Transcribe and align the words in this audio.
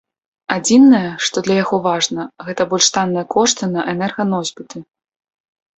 Адзінае, 0.53 1.01
што 1.25 1.37
для 1.47 1.55
яго 1.63 1.77
важна, 1.89 2.21
гэта 2.49 2.61
больш 2.73 2.85
танныя 2.97 3.25
кошты 3.37 3.63
на 3.77 3.81
энерганосьбіты. 3.95 4.77